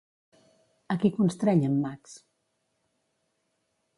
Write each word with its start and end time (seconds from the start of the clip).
A 0.93 0.97
qui 1.03 1.11
constreny 1.17 1.61
en 1.69 1.77
Max? 1.83 2.17